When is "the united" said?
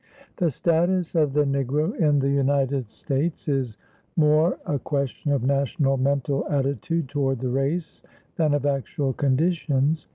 2.17-2.89